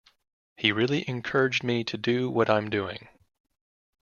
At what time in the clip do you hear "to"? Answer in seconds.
1.83-1.95